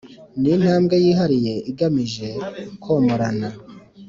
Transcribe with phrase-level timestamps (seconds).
[0.39, 2.27] ni intambwe yihariye igamije
[2.83, 3.49] komorana